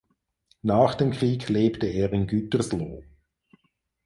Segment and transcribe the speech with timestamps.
[0.63, 3.03] Nach dem Krieg lebte er in Gütersloh.